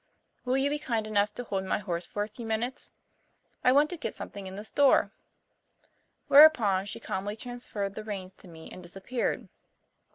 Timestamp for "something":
4.15-4.47